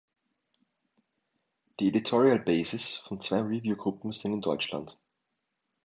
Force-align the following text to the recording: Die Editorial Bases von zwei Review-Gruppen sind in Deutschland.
Die 1.79 1.89
Editorial 1.89 2.39
Bases 2.39 2.95
von 2.95 3.21
zwei 3.21 3.41
Review-Gruppen 3.41 4.11
sind 4.13 4.33
in 4.33 4.41
Deutschland. 4.41 4.97